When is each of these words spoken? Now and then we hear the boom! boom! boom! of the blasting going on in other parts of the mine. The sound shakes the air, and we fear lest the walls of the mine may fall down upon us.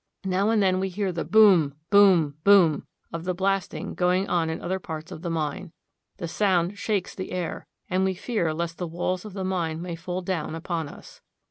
Now 0.25 0.49
and 0.49 0.63
then 0.63 0.79
we 0.79 0.89
hear 0.89 1.11
the 1.11 1.23
boom! 1.23 1.75
boom! 1.91 2.33
boom! 2.43 2.87
of 3.13 3.23
the 3.23 3.35
blasting 3.35 3.93
going 3.93 4.27
on 4.27 4.49
in 4.49 4.59
other 4.59 4.79
parts 4.79 5.11
of 5.11 5.21
the 5.21 5.29
mine. 5.29 5.73
The 6.17 6.27
sound 6.27 6.79
shakes 6.79 7.13
the 7.13 7.31
air, 7.31 7.67
and 7.87 8.03
we 8.03 8.15
fear 8.15 8.51
lest 8.51 8.79
the 8.79 8.87
walls 8.87 9.25
of 9.25 9.33
the 9.33 9.45
mine 9.45 9.79
may 9.79 9.95
fall 9.95 10.23
down 10.23 10.55
upon 10.55 10.89
us. 10.89 11.21